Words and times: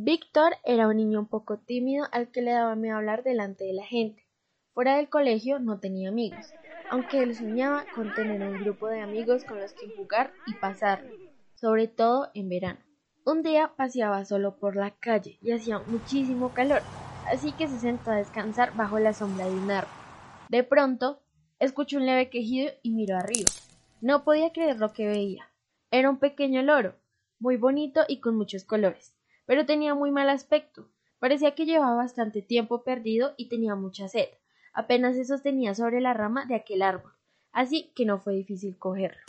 Víctor 0.00 0.52
era 0.62 0.86
un 0.86 0.96
niño 0.96 1.18
un 1.18 1.26
poco 1.26 1.58
tímido 1.58 2.06
al 2.12 2.30
que 2.30 2.40
le 2.40 2.52
daba 2.52 2.76
miedo 2.76 2.96
hablar 2.96 3.24
delante 3.24 3.64
de 3.64 3.72
la 3.72 3.84
gente. 3.84 4.24
Fuera 4.72 4.96
del 4.96 5.08
colegio 5.08 5.58
no 5.58 5.80
tenía 5.80 6.10
amigos, 6.10 6.52
aunque 6.88 7.20
él 7.20 7.34
soñaba 7.34 7.84
con 7.96 8.14
tener 8.14 8.40
un 8.48 8.62
grupo 8.62 8.86
de 8.86 9.00
amigos 9.00 9.42
con 9.42 9.58
los 9.58 9.72
que 9.72 9.90
jugar 9.96 10.32
y 10.46 10.54
pasarlo, 10.54 11.10
sobre 11.56 11.88
todo 11.88 12.30
en 12.34 12.48
verano. 12.48 12.78
Un 13.26 13.42
día 13.42 13.72
paseaba 13.76 14.24
solo 14.24 14.56
por 14.60 14.76
la 14.76 14.92
calle 14.92 15.36
y 15.42 15.50
hacía 15.50 15.80
muchísimo 15.80 16.54
calor, 16.54 16.82
así 17.26 17.50
que 17.50 17.66
se 17.66 17.80
sentó 17.80 18.12
a 18.12 18.18
descansar 18.18 18.76
bajo 18.76 19.00
la 19.00 19.12
sombra 19.12 19.46
de 19.46 19.54
un 19.56 19.68
árbol. 19.68 19.90
De 20.48 20.62
pronto, 20.62 21.24
escuchó 21.58 21.96
un 21.96 22.06
leve 22.06 22.30
quejido 22.30 22.70
y 22.84 22.92
miró 22.92 23.16
arriba. 23.16 23.50
No 24.00 24.22
podía 24.22 24.52
creer 24.52 24.78
lo 24.78 24.92
que 24.92 25.08
veía. 25.08 25.50
Era 25.90 26.08
un 26.08 26.20
pequeño 26.20 26.62
loro, 26.62 26.94
muy 27.40 27.56
bonito 27.56 28.02
y 28.06 28.20
con 28.20 28.36
muchos 28.36 28.62
colores 28.62 29.17
pero 29.48 29.64
tenía 29.64 29.94
muy 29.94 30.10
mal 30.10 30.28
aspecto. 30.28 30.90
Parecía 31.18 31.54
que 31.54 31.64
llevaba 31.64 31.96
bastante 31.96 32.42
tiempo 32.42 32.84
perdido 32.84 33.32
y 33.38 33.48
tenía 33.48 33.74
mucha 33.74 34.06
sed. 34.06 34.28
Apenas 34.74 35.16
se 35.16 35.24
sostenía 35.24 35.74
sobre 35.74 36.02
la 36.02 36.12
rama 36.12 36.44
de 36.44 36.54
aquel 36.54 36.82
árbol, 36.82 37.12
así 37.50 37.90
que 37.96 38.04
no 38.04 38.20
fue 38.20 38.34
difícil 38.34 38.76
cogerlo. 38.76 39.22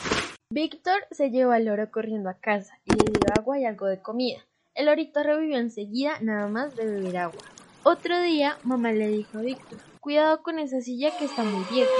Víctor 0.50 1.06
se 1.10 1.30
llevó 1.30 1.52
al 1.52 1.64
loro 1.64 1.90
corriendo 1.90 2.28
a 2.28 2.38
casa 2.38 2.78
y 2.84 2.90
le 2.90 3.12
dio 3.12 3.32
agua 3.34 3.58
y 3.58 3.64
algo 3.64 3.86
de 3.86 4.02
comida. 4.02 4.40
El 4.74 4.86
lorito 4.86 5.22
revivió 5.22 5.56
enseguida 5.56 6.20
nada 6.20 6.48
más 6.48 6.76
de 6.76 6.84
beber 6.84 7.16
agua. 7.16 7.40
Otro 7.82 8.20
día 8.20 8.58
mamá 8.62 8.92
le 8.92 9.08
dijo 9.08 9.38
a 9.38 9.40
Víctor 9.40 9.78
Cuidado 10.00 10.42
con 10.42 10.58
esa 10.58 10.82
silla 10.82 11.16
que 11.18 11.24
está 11.24 11.44
muy 11.44 11.64
vieja. 11.72 11.90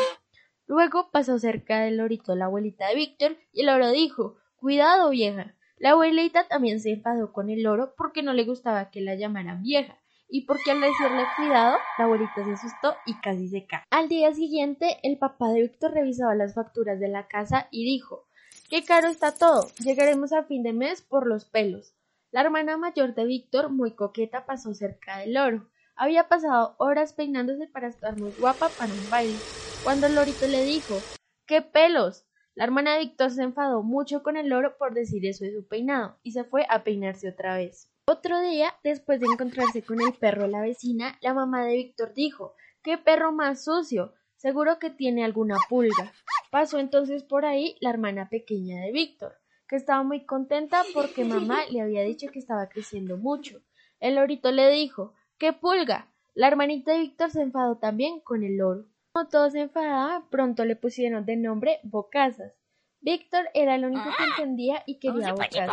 Luego 0.66 1.10
pasó 1.10 1.38
cerca 1.38 1.80
del 1.80 1.96
lorito 1.96 2.36
la 2.36 2.44
abuelita 2.44 2.88
de 2.88 2.96
Víctor 2.96 3.38
y 3.50 3.60
el 3.60 3.68
loro 3.68 3.90
dijo 3.90 4.36
Cuidado 4.56 5.08
vieja. 5.08 5.54
La 5.80 5.92
abuelita 5.92 6.46
también 6.46 6.78
se 6.78 6.90
enfadó 6.90 7.32
con 7.32 7.48
el 7.48 7.62
loro 7.62 7.94
porque 7.96 8.22
no 8.22 8.34
le 8.34 8.44
gustaba 8.44 8.90
que 8.90 9.00
la 9.00 9.14
llamaran 9.14 9.62
vieja 9.62 9.96
y 10.28 10.42
porque 10.42 10.72
al 10.72 10.80
decirle 10.82 11.24
cuidado, 11.38 11.78
la 11.96 12.04
abuelita 12.04 12.44
se 12.44 12.52
asustó 12.52 12.94
y 13.06 13.14
casi 13.14 13.48
se 13.48 13.66
cae. 13.66 13.80
Al 13.88 14.10
día 14.10 14.34
siguiente, 14.34 14.98
el 15.02 15.16
papá 15.16 15.48
de 15.48 15.62
Víctor 15.62 15.94
revisaba 15.94 16.34
las 16.34 16.54
facturas 16.54 17.00
de 17.00 17.08
la 17.08 17.28
casa 17.28 17.66
y 17.70 17.86
dijo 17.86 18.26
Qué 18.68 18.84
caro 18.84 19.08
está 19.08 19.32
todo. 19.32 19.68
Llegaremos 19.82 20.34
a 20.34 20.44
fin 20.44 20.62
de 20.62 20.74
mes 20.74 21.00
por 21.00 21.26
los 21.26 21.46
pelos. 21.46 21.94
La 22.30 22.42
hermana 22.42 22.76
mayor 22.76 23.14
de 23.14 23.24
Víctor, 23.24 23.70
muy 23.70 23.92
coqueta, 23.92 24.44
pasó 24.44 24.74
cerca 24.74 25.20
del 25.20 25.32
loro. 25.32 25.70
Había 25.96 26.28
pasado 26.28 26.74
horas 26.76 27.14
peinándose 27.14 27.68
para 27.68 27.88
estar 27.88 28.18
muy 28.18 28.32
guapa 28.38 28.68
para 28.68 28.92
un 28.92 29.08
baile. 29.08 29.38
Cuando 29.82 30.08
el 30.08 30.14
lorito 30.14 30.46
le 30.46 30.62
dijo 30.62 30.98
¡Qué 31.46 31.62
pelos! 31.62 32.26
La 32.56 32.64
hermana 32.64 32.94
de 32.94 33.00
Víctor 33.00 33.30
se 33.30 33.42
enfadó 33.42 33.82
mucho 33.82 34.22
con 34.22 34.36
el 34.36 34.48
loro 34.48 34.76
por 34.76 34.92
decir 34.92 35.24
eso 35.24 35.44
de 35.44 35.54
su 35.54 35.66
peinado 35.66 36.18
y 36.22 36.32
se 36.32 36.44
fue 36.44 36.66
a 36.68 36.82
peinarse 36.82 37.28
otra 37.28 37.56
vez. 37.56 37.90
Otro 38.06 38.40
día, 38.40 38.74
después 38.82 39.20
de 39.20 39.26
encontrarse 39.26 39.82
con 39.82 40.00
el 40.00 40.12
perro 40.14 40.48
la 40.48 40.60
vecina, 40.60 41.16
la 41.20 41.32
mamá 41.32 41.64
de 41.64 41.76
Víctor 41.76 42.12
dijo 42.12 42.54
¡Qué 42.82 42.98
perro 42.98 43.30
más 43.30 43.64
sucio! 43.64 44.14
Seguro 44.34 44.80
que 44.80 44.90
tiene 44.90 45.24
alguna 45.24 45.56
pulga. 45.68 46.12
Pasó 46.50 46.80
entonces 46.80 47.22
por 47.22 47.44
ahí 47.44 47.76
la 47.80 47.90
hermana 47.90 48.28
pequeña 48.28 48.80
de 48.82 48.90
Víctor, 48.90 49.34
que 49.68 49.76
estaba 49.76 50.02
muy 50.02 50.26
contenta 50.26 50.82
porque 50.92 51.24
mamá 51.24 51.60
le 51.70 51.82
había 51.82 52.02
dicho 52.02 52.32
que 52.32 52.40
estaba 52.40 52.68
creciendo 52.68 53.16
mucho. 53.16 53.62
El 54.00 54.16
lorito 54.16 54.50
le 54.50 54.68
dijo 54.70 55.14
¡Qué 55.38 55.52
pulga! 55.52 56.12
La 56.34 56.48
hermanita 56.48 56.92
de 56.92 56.98
Víctor 56.98 57.30
se 57.30 57.42
enfadó 57.42 57.76
también 57.76 58.18
con 58.20 58.42
el 58.42 58.56
loro. 58.56 58.86
Como 59.12 59.28
todos 59.28 59.52
se 59.52 59.60
enfadaban, 59.62 60.28
pronto 60.30 60.64
le 60.64 60.76
pusieron 60.76 61.26
de 61.26 61.36
nombre 61.36 61.80
Bocazas. 61.82 62.52
Víctor 63.00 63.48
era 63.54 63.74
el 63.74 63.84
único 63.84 64.04
que 64.04 64.22
ah, 64.22 64.26
entendía 64.36 64.84
y 64.86 65.00
quería 65.00 65.32
Bocazas. 65.32 65.68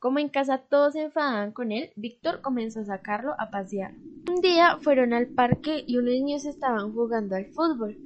Como 0.00 0.18
en 0.18 0.28
casa 0.28 0.58
todos 0.58 0.94
se 0.94 1.02
enfadaban 1.02 1.52
con 1.52 1.70
él, 1.70 1.92
Víctor 1.94 2.40
comenzó 2.40 2.80
a 2.80 2.84
sacarlo 2.84 3.34
a 3.38 3.50
pasear. 3.50 3.92
Un 4.28 4.40
día 4.40 4.78
fueron 4.80 5.12
al 5.12 5.28
parque 5.28 5.84
y 5.86 5.98
unos 5.98 6.14
niños 6.14 6.46
estaban 6.46 6.92
jugando 6.92 7.36
al 7.36 7.46
fútbol. 7.46 7.96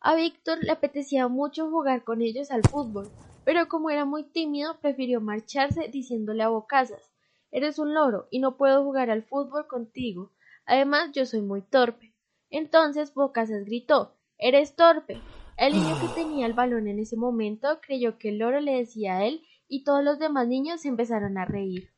A 0.00 0.16
Víctor 0.16 0.58
le 0.60 0.72
apetecía 0.72 1.28
mucho 1.28 1.70
jugar 1.70 2.02
con 2.02 2.20
ellos 2.20 2.50
al 2.50 2.62
fútbol, 2.62 3.08
pero 3.44 3.68
como 3.68 3.90
era 3.90 4.04
muy 4.04 4.24
tímido, 4.24 4.80
prefirió 4.80 5.20
marcharse 5.20 5.86
diciéndole 5.88 6.42
a 6.42 6.48
Bocazas 6.48 7.12
Eres 7.52 7.78
un 7.78 7.94
loro 7.94 8.26
y 8.32 8.40
no 8.40 8.56
puedo 8.56 8.82
jugar 8.82 9.08
al 9.08 9.22
fútbol 9.22 9.68
contigo. 9.68 10.32
Además, 10.64 11.12
yo 11.12 11.26
soy 11.26 11.42
muy 11.42 11.62
torpe. 11.62 12.15
Entonces 12.50 13.12
Bocazas 13.14 13.64
gritó 13.64 14.16
Eres 14.38 14.76
torpe. 14.76 15.20
El 15.56 15.72
niño 15.72 15.96
que 16.00 16.20
tenía 16.20 16.46
el 16.46 16.52
balón 16.52 16.86
en 16.86 16.98
ese 16.98 17.16
momento 17.16 17.80
creyó 17.80 18.18
que 18.18 18.28
el 18.28 18.38
loro 18.38 18.60
le 18.60 18.76
decía 18.76 19.16
a 19.16 19.24
él 19.24 19.42
y 19.68 19.84
todos 19.84 20.04
los 20.04 20.18
demás 20.18 20.46
niños 20.46 20.82
se 20.82 20.88
empezaron 20.88 21.38
a 21.38 21.44
reír. 21.44 21.90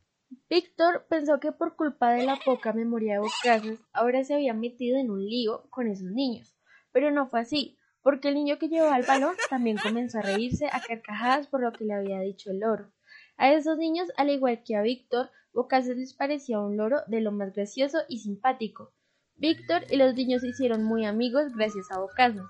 Víctor 0.49 1.07
pensó 1.09 1.41
que 1.41 1.53
por 1.53 1.75
culpa 1.75 2.13
de 2.13 2.25
la 2.25 2.37
poca 2.37 2.73
memoria 2.73 3.15
de 3.15 3.19
Bocazas 3.21 3.79
ahora 3.93 4.25
se 4.25 4.35
había 4.35 4.55
metido 4.55 4.99
en 4.99 5.11
un 5.11 5.25
lío 5.25 5.69
con 5.71 5.89
esos 5.89 6.11
niños, 6.11 6.55
pero 6.93 7.11
no 7.11 7.29
fue 7.29 7.41
así, 7.41 7.79
porque 8.03 8.29
el 8.29 8.35
niño 8.35 8.59
que 8.59 8.69
llevaba 8.69 8.97
el 8.97 9.07
balón 9.07 9.35
también 9.51 9.77
comenzó 9.77 10.19
a 10.19 10.23
reírse 10.23 10.67
a 10.67 10.81
carcajadas 10.81 11.47
por 11.47 11.63
lo 11.63 11.73
que 11.73 11.85
le 11.85 11.95
había 11.95 12.21
dicho 12.21 12.51
el 12.51 12.61
loro. 12.61 12.93
A 13.37 13.53
esos 13.53 13.79
niños, 13.79 14.09
al 14.17 14.31
igual 14.31 14.63
que 14.65 14.77
a 14.77 14.83
Víctor, 14.83 15.31
Bocazas 15.53 15.97
les 15.97 16.15
parecía 16.15 16.61
un 16.61 16.77
loro 16.77 16.99
de 17.07 17.21
lo 17.21 17.33
más 17.33 17.53
gracioso 17.53 17.99
y 18.09 18.19
simpático, 18.19 18.93
Víctor 19.39 19.85
y 19.91 19.97
los 19.97 20.15
niños 20.15 20.43
se 20.43 20.49
hicieron 20.49 20.83
muy 20.83 21.07
amigos 21.07 21.55
gracias 21.55 21.91
a 21.91 21.99
Bocazas, 21.99 22.47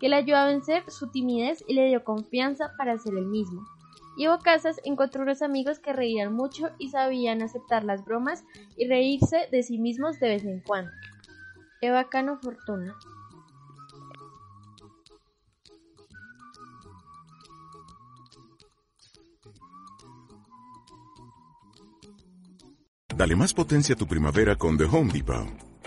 que 0.00 0.08
le 0.08 0.16
ayudó 0.16 0.38
a 0.38 0.46
vencer 0.46 0.82
su 0.90 1.10
timidez 1.10 1.62
y 1.68 1.74
le 1.74 1.88
dio 1.88 2.02
confianza 2.02 2.72
para 2.78 2.96
ser 2.98 3.14
el 3.14 3.26
mismo. 3.26 3.66
Y 4.16 4.26
Bocazas 4.26 4.80
encontró 4.84 5.22
unos 5.22 5.42
amigos 5.42 5.78
que 5.78 5.92
reían 5.92 6.32
mucho 6.32 6.70
y 6.78 6.88
sabían 6.88 7.42
aceptar 7.42 7.84
las 7.84 8.04
bromas 8.04 8.44
y 8.76 8.88
reírse 8.88 9.48
de 9.52 9.62
sí 9.62 9.78
mismos 9.78 10.18
de 10.18 10.28
vez 10.28 10.44
en 10.44 10.60
cuando. 10.60 10.90
Qué 11.80 11.90
bacano 11.90 12.38
fortuna. 12.38 12.96
Dale 23.14 23.36
más 23.36 23.52
potencia 23.52 23.94
a 23.94 23.98
tu 23.98 24.06
primavera 24.06 24.56
con 24.56 24.78
The 24.78 24.84
Home 24.84 25.12
Depot. 25.12 25.69